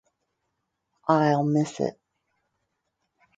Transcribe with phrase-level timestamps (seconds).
[1.07, 1.99] I’ll miss it.